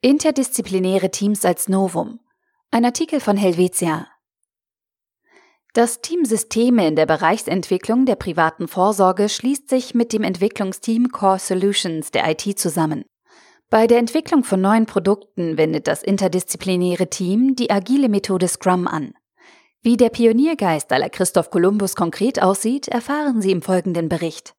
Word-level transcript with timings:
Interdisziplinäre 0.00 1.10
Teams 1.10 1.44
als 1.44 1.68
Novum. 1.68 2.20
Ein 2.70 2.84
Artikel 2.84 3.18
von 3.18 3.36
Helvetia. 3.36 4.06
Das 5.74 6.02
Team 6.02 6.24
Systeme 6.24 6.86
in 6.86 6.94
der 6.94 7.04
Bereichsentwicklung 7.04 8.06
der 8.06 8.14
privaten 8.14 8.68
Vorsorge 8.68 9.28
schließt 9.28 9.68
sich 9.68 9.96
mit 9.96 10.12
dem 10.12 10.22
Entwicklungsteam 10.22 11.08
Core 11.08 11.40
Solutions 11.40 12.12
der 12.12 12.30
IT 12.30 12.60
zusammen. 12.60 13.06
Bei 13.70 13.88
der 13.88 13.98
Entwicklung 13.98 14.44
von 14.44 14.60
neuen 14.60 14.86
Produkten 14.86 15.58
wendet 15.58 15.88
das 15.88 16.04
interdisziplinäre 16.04 17.10
Team 17.10 17.56
die 17.56 17.70
agile 17.70 18.08
Methode 18.08 18.46
Scrum 18.46 18.86
an. 18.86 19.14
Wie 19.82 19.96
der 19.96 20.10
Pioniergeist 20.10 20.92
aller 20.92 21.10
Christoph 21.10 21.50
Kolumbus 21.50 21.96
konkret 21.96 22.40
aussieht, 22.40 22.86
erfahren 22.86 23.42
Sie 23.42 23.50
im 23.50 23.62
folgenden 23.62 24.08
Bericht. 24.08 24.54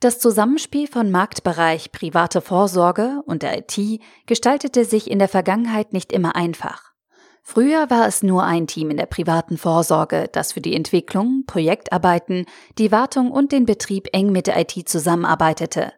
Das 0.00 0.20
Zusammenspiel 0.20 0.86
von 0.86 1.10
Marktbereich 1.10 1.90
private 1.90 2.40
Vorsorge 2.40 3.20
und 3.26 3.42
der 3.42 3.58
IT 3.58 4.00
gestaltete 4.26 4.84
sich 4.84 5.10
in 5.10 5.18
der 5.18 5.26
Vergangenheit 5.26 5.92
nicht 5.92 6.12
immer 6.12 6.36
einfach. 6.36 6.92
Früher 7.42 7.90
war 7.90 8.06
es 8.06 8.22
nur 8.22 8.44
ein 8.44 8.68
Team 8.68 8.90
in 8.90 8.96
der 8.96 9.06
privaten 9.06 9.56
Vorsorge, 9.56 10.28
das 10.30 10.52
für 10.52 10.60
die 10.60 10.76
Entwicklung, 10.76 11.44
Projektarbeiten, 11.46 12.46
die 12.78 12.92
Wartung 12.92 13.32
und 13.32 13.50
den 13.50 13.66
Betrieb 13.66 14.06
eng 14.12 14.30
mit 14.30 14.46
der 14.46 14.60
IT 14.60 14.88
zusammenarbeitete. 14.88 15.92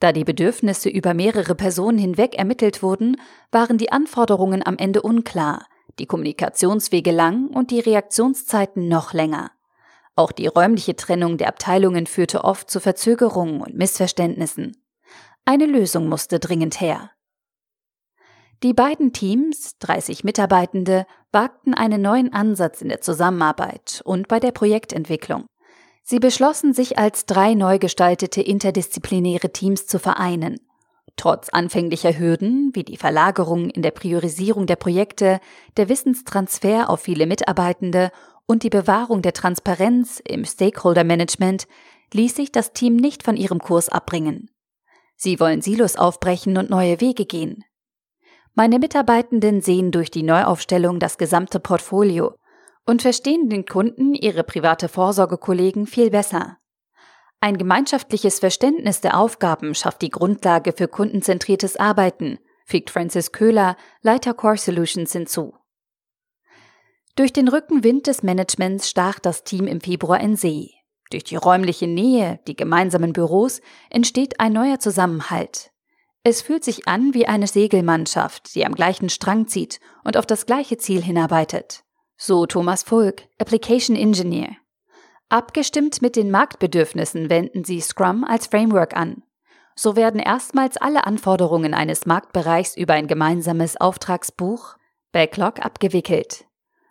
Da 0.00 0.12
die 0.12 0.24
Bedürfnisse 0.24 0.88
über 0.88 1.14
mehrere 1.14 1.54
Personen 1.54 1.98
hinweg 1.98 2.36
ermittelt 2.36 2.82
wurden, 2.82 3.20
waren 3.52 3.78
die 3.78 3.92
Anforderungen 3.92 4.66
am 4.66 4.78
Ende 4.78 5.02
unklar, 5.02 5.66
die 6.00 6.06
Kommunikationswege 6.06 7.12
lang 7.12 7.46
und 7.48 7.70
die 7.70 7.80
Reaktionszeiten 7.80 8.88
noch 8.88 9.12
länger. 9.12 9.52
Auch 10.18 10.32
die 10.32 10.48
räumliche 10.48 10.96
Trennung 10.96 11.38
der 11.38 11.46
Abteilungen 11.46 12.08
führte 12.08 12.42
oft 12.42 12.68
zu 12.68 12.80
Verzögerungen 12.80 13.60
und 13.60 13.76
Missverständnissen. 13.76 14.76
Eine 15.44 15.66
Lösung 15.66 16.08
musste 16.08 16.40
dringend 16.40 16.80
her. 16.80 17.12
Die 18.64 18.74
beiden 18.74 19.12
Teams, 19.12 19.78
30 19.78 20.24
Mitarbeitende, 20.24 21.06
wagten 21.30 21.72
einen 21.72 22.02
neuen 22.02 22.32
Ansatz 22.32 22.82
in 22.82 22.88
der 22.88 23.00
Zusammenarbeit 23.00 24.02
und 24.04 24.26
bei 24.26 24.40
der 24.40 24.50
Projektentwicklung. 24.50 25.46
Sie 26.02 26.18
beschlossen, 26.18 26.74
sich 26.74 26.98
als 26.98 27.24
drei 27.24 27.54
neu 27.54 27.78
gestaltete 27.78 28.42
interdisziplinäre 28.42 29.52
Teams 29.52 29.86
zu 29.86 30.00
vereinen. 30.00 30.58
Trotz 31.14 31.48
anfänglicher 31.48 32.18
Hürden 32.18 32.72
wie 32.74 32.82
die 32.82 32.96
Verlagerung 32.96 33.70
in 33.70 33.82
der 33.82 33.92
Priorisierung 33.92 34.66
der 34.66 34.76
Projekte, 34.76 35.38
der 35.76 35.88
Wissenstransfer 35.88 36.90
auf 36.90 37.02
viele 37.02 37.26
Mitarbeitende 37.26 38.10
und 38.48 38.64
die 38.64 38.70
Bewahrung 38.70 39.22
der 39.22 39.34
Transparenz 39.34 40.20
im 40.26 40.44
Stakeholder 40.44 41.04
Management 41.04 41.68
ließ 42.12 42.34
sich 42.34 42.50
das 42.50 42.72
Team 42.72 42.96
nicht 42.96 43.22
von 43.22 43.36
ihrem 43.36 43.60
Kurs 43.60 43.90
abbringen. 43.90 44.50
Sie 45.14 45.38
wollen 45.38 45.60
Silos 45.60 45.96
aufbrechen 45.96 46.56
und 46.56 46.70
neue 46.70 47.00
Wege 47.00 47.26
gehen. 47.26 47.64
Meine 48.54 48.78
Mitarbeitenden 48.78 49.60
sehen 49.60 49.92
durch 49.92 50.10
die 50.10 50.22
Neuaufstellung 50.22 50.98
das 50.98 51.18
gesamte 51.18 51.60
Portfolio 51.60 52.34
und 52.86 53.02
verstehen 53.02 53.50
den 53.50 53.66
Kunden 53.66 54.14
ihre 54.14 54.42
private 54.42 54.88
Vorsorgekollegen 54.88 55.86
viel 55.86 56.10
besser. 56.10 56.56
Ein 57.40 57.58
gemeinschaftliches 57.58 58.40
Verständnis 58.40 59.00
der 59.00 59.18
Aufgaben 59.18 59.74
schafft 59.74 60.02
die 60.02 60.10
Grundlage 60.10 60.72
für 60.72 60.88
kundenzentriertes 60.88 61.76
Arbeiten, 61.76 62.38
fügt 62.64 62.90
Francis 62.90 63.30
Köhler, 63.30 63.76
Leiter 64.00 64.32
Core 64.34 64.56
Solutions 64.56 65.12
hinzu. 65.12 65.54
Durch 67.18 67.32
den 67.32 67.48
Rückenwind 67.48 68.06
des 68.06 68.22
Managements 68.22 68.88
stach 68.88 69.18
das 69.18 69.42
Team 69.42 69.66
im 69.66 69.80
Februar 69.80 70.20
in 70.20 70.36
See. 70.36 70.70
Durch 71.10 71.24
die 71.24 71.34
räumliche 71.34 71.88
Nähe, 71.88 72.38
die 72.46 72.54
gemeinsamen 72.54 73.12
Büros, 73.12 73.60
entsteht 73.90 74.38
ein 74.38 74.52
neuer 74.52 74.78
Zusammenhalt. 74.78 75.72
Es 76.22 76.42
fühlt 76.42 76.62
sich 76.62 76.86
an 76.86 77.14
wie 77.14 77.26
eine 77.26 77.48
Segelmannschaft, 77.48 78.54
die 78.54 78.64
am 78.64 78.72
gleichen 78.72 79.08
Strang 79.08 79.48
zieht 79.48 79.80
und 80.04 80.16
auf 80.16 80.26
das 80.26 80.46
gleiche 80.46 80.76
Ziel 80.76 81.02
hinarbeitet. 81.02 81.82
So 82.16 82.46
Thomas 82.46 82.84
Fulk, 82.84 83.24
Application 83.40 83.96
Engineer. 83.96 84.50
Abgestimmt 85.28 86.00
mit 86.00 86.14
den 86.14 86.30
Marktbedürfnissen 86.30 87.30
wenden 87.30 87.64
sie 87.64 87.80
Scrum 87.80 88.22
als 88.22 88.46
Framework 88.46 88.96
an. 88.96 89.24
So 89.74 89.96
werden 89.96 90.20
erstmals 90.20 90.76
alle 90.76 91.04
Anforderungen 91.04 91.74
eines 91.74 92.06
Marktbereichs 92.06 92.76
über 92.76 92.94
ein 92.94 93.08
gemeinsames 93.08 93.76
Auftragsbuch 93.76 94.76
Backlog 95.10 95.58
abgewickelt. 95.64 96.47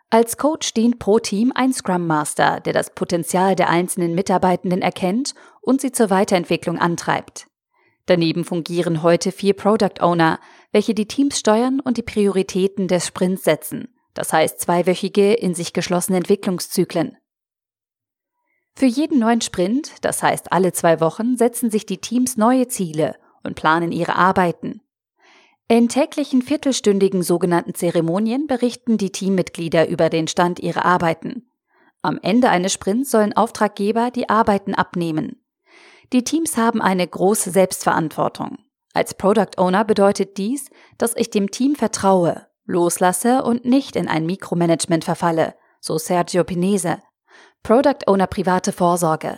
Als 0.09 0.37
Coach 0.37 0.73
dient 0.73 0.99
pro 0.99 1.19
Team 1.19 1.51
ein 1.53 1.73
Scrum 1.73 2.07
Master, 2.07 2.61
der 2.61 2.71
das 2.71 2.93
Potenzial 2.93 3.55
der 3.55 3.69
einzelnen 3.69 4.15
Mitarbeitenden 4.15 4.81
erkennt 4.81 5.33
und 5.61 5.81
sie 5.81 5.91
zur 5.91 6.09
Weiterentwicklung 6.09 6.79
antreibt. 6.79 7.47
Daneben 8.05 8.45
fungieren 8.45 9.03
heute 9.03 9.33
vier 9.33 9.53
Product 9.53 9.99
Owner, 9.99 10.39
welche 10.71 10.93
die 10.93 11.07
Teams 11.07 11.37
steuern 11.37 11.81
und 11.81 11.97
die 11.97 12.03
Prioritäten 12.03 12.87
des 12.87 13.05
Sprints 13.05 13.43
setzen, 13.43 13.93
das 14.13 14.31
heißt 14.31 14.61
zweiwöchige 14.61 15.33
in 15.33 15.53
sich 15.53 15.73
geschlossene 15.73 16.19
Entwicklungszyklen. 16.19 17.17
Für 18.75 18.85
jeden 18.85 19.19
neuen 19.19 19.41
Sprint, 19.41 19.91
das 20.05 20.23
heißt 20.23 20.53
alle 20.53 20.71
zwei 20.71 21.01
Wochen, 21.01 21.35
setzen 21.35 21.69
sich 21.69 21.85
die 21.85 21.97
Teams 21.97 22.37
neue 22.37 22.69
Ziele 22.69 23.17
und 23.43 23.55
planen 23.55 23.91
ihre 23.91 24.15
Arbeiten. 24.15 24.81
In 25.69 25.89
täglichen 25.89 26.41
viertelstündigen 26.41 27.23
sogenannten 27.23 27.75
Zeremonien 27.75 28.47
berichten 28.47 28.97
die 28.97 29.11
Teammitglieder 29.11 29.89
über 29.89 30.09
den 30.09 30.29
Stand 30.29 30.59
ihrer 30.59 30.85
Arbeiten. 30.85 31.51
Am 32.01 32.17
Ende 32.21 32.49
eines 32.49 32.71
Sprints 32.71 33.11
sollen 33.11 33.33
Auftraggeber 33.33 34.09
die 34.09 34.29
Arbeiten 34.29 34.73
abnehmen. 34.73 35.43
Die 36.13 36.23
Teams 36.23 36.55
haben 36.55 36.81
eine 36.81 37.05
große 37.05 37.51
Selbstverantwortung. 37.51 38.59
Als 38.93 39.13
Product 39.13 39.57
Owner 39.57 39.83
bedeutet 39.83 40.37
dies, 40.37 40.69
dass 40.97 41.13
ich 41.17 41.31
dem 41.31 41.51
Team 41.51 41.75
vertraue, 41.75 42.47
loslasse 42.65 43.43
und 43.43 43.65
nicht 43.65 43.97
in 43.97 44.07
ein 44.07 44.25
Mikromanagement 44.25 45.03
verfalle, 45.03 45.53
so 45.81 45.97
Sergio 45.97 46.45
Pinese. 46.45 46.99
Product 47.61 48.07
Owner 48.07 48.27
private 48.27 48.71
Vorsorge. 48.71 49.37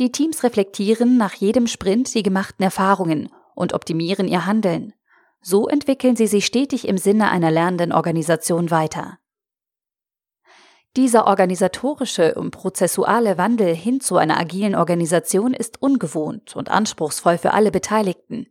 Die 0.00 0.10
Teams 0.10 0.42
reflektieren 0.42 1.18
nach 1.18 1.34
jedem 1.34 1.68
Sprint 1.68 2.12
die 2.16 2.24
gemachten 2.24 2.64
Erfahrungen 2.64 3.28
und 3.54 3.74
optimieren 3.74 4.26
ihr 4.26 4.44
Handeln. 4.44 4.92
So 5.42 5.68
entwickeln 5.68 6.16
sie 6.16 6.28
sich 6.28 6.46
stetig 6.46 6.86
im 6.86 6.96
Sinne 6.96 7.30
einer 7.30 7.50
lernenden 7.50 7.92
Organisation 7.92 8.70
weiter. 8.70 9.18
Dieser 10.96 11.26
organisatorische 11.26 12.34
und 12.34 12.50
prozessuale 12.50 13.38
Wandel 13.38 13.74
hin 13.74 14.00
zu 14.00 14.18
einer 14.18 14.38
agilen 14.38 14.74
Organisation 14.74 15.54
ist 15.54 15.80
ungewohnt 15.82 16.54
und 16.54 16.70
anspruchsvoll 16.70 17.38
für 17.38 17.52
alle 17.54 17.70
Beteiligten. 17.70 18.46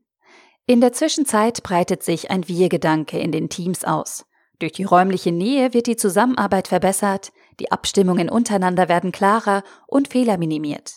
In 0.65 0.81
der 0.81 0.91
Zwischenzeit 0.91 1.63
breitet 1.63 2.03
sich 2.03 2.29
ein 2.31 2.47
Wir-Gedanke 2.47 3.19
in 3.19 3.31
den 3.31 3.49
Teams 3.49 3.85
aus. 3.85 4.25
Durch 4.59 4.73
die 4.73 4.83
räumliche 4.83 5.31
Nähe 5.31 5.73
wird 5.73 5.87
die 5.87 5.95
Zusammenarbeit 5.95 6.67
verbessert, 6.67 7.31
die 7.59 7.71
Abstimmungen 7.71 8.29
untereinander 8.29 8.89
werden 8.89 9.11
klarer 9.11 9.63
und 9.87 10.07
Fehler 10.07 10.37
minimiert. 10.37 10.95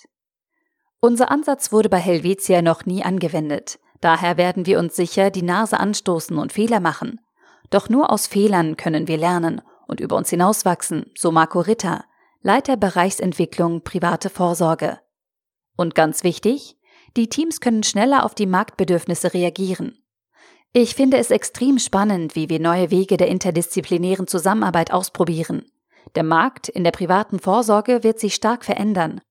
Unser 1.01 1.31
Ansatz 1.31 1.73
wurde 1.73 1.89
bei 1.89 1.99
Helvetia 1.99 2.63
noch 2.63 2.87
nie 2.87 3.03
angewendet. 3.03 3.79
Daher 4.05 4.37
werden 4.37 4.67
wir 4.67 4.79
uns 4.81 4.97
sicher 4.97 5.31
die 5.31 5.41
Nase 5.41 5.81
anstoßen 5.81 6.37
und 6.37 6.53
Fehler 6.53 6.79
machen. 6.79 7.23
Doch 7.71 7.89
nur 7.89 8.13
aus 8.13 8.27
Fehlern 8.27 8.77
können 8.77 9.09
wir 9.09 9.17
lernen 9.17 9.63
und 9.87 9.99
über 9.99 10.17
uns 10.17 10.29
hinauswachsen, 10.29 11.11
so 11.17 11.33
Marco 11.33 11.61
Ritter, 11.61 12.05
Leiter 12.43 12.77
Bereichsentwicklung 12.77 13.83
private 13.83 14.29
Vorsorge. 14.29 15.01
Und 15.79 15.95
ganz 15.95 16.23
wichtig, 16.23 16.77
die 17.17 17.31
Teams 17.31 17.63
können 17.63 17.83
schneller 17.83 18.27
auf 18.27 18.35
die 18.35 18.45
Marktbedürfnisse 18.45 19.33
reagieren. 19.33 19.97
Ich 20.75 20.95
finde 20.95 21.17
es 21.17 21.31
extrem 21.31 21.79
spannend, 21.79 22.37
wie 22.37 22.51
wir 22.51 22.61
neue 22.61 22.91
Wege 22.91 23.17
der 23.17 23.29
interdisziplinären 23.29 24.27
Zusammenarbeit 24.27 24.93
ausprobieren. 24.93 25.65
Der 26.15 26.25
Markt 26.25 26.69
in 26.69 26.85
der 26.85 26.91
privaten 26.91 27.39
Vorsorge 27.39 28.05
wird 28.05 28.21
sich 28.21 28.35
stark 28.35 28.67
verändern. 28.67 29.23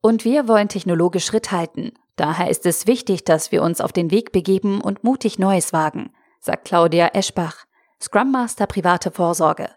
Und 0.00 0.24
wir 0.24 0.48
wollen 0.48 0.66
technologisch 0.66 1.26
Schritt 1.26 1.52
halten 1.52 1.92
Daher 2.16 2.50
ist 2.50 2.64
es 2.66 2.86
wichtig, 2.86 3.24
dass 3.24 3.52
wir 3.52 3.62
uns 3.62 3.80
auf 3.80 3.92
den 3.92 4.10
Weg 4.10 4.32
begeben 4.32 4.80
und 4.80 5.04
mutig 5.04 5.38
Neues 5.38 5.72
wagen, 5.72 6.12
sagt 6.40 6.66
Claudia 6.66 7.08
Eschbach, 7.08 7.66
Scrum 8.00 8.32
Master 8.32 8.66
private 8.66 9.10
Vorsorge. 9.10 9.70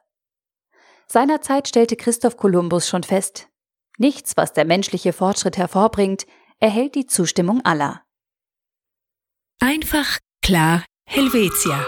Seinerzeit 1.08 1.68
stellte 1.68 1.96
Christoph 1.96 2.38
Kolumbus 2.38 2.88
schon 2.88 3.04
fest, 3.04 3.50
nichts, 3.98 4.38
was 4.38 4.54
der 4.54 4.66
menschliche 4.66 5.12
Fortschritt 5.12 5.58
hervorbringt, 5.58 6.26
erhält 6.60 6.96
die 6.96 7.08
Zustimmung 7.08 7.64
aller. 7.66 8.04
Einfach, 9.60 10.20
klar, 10.42 10.86
Helvetia. 11.06 11.86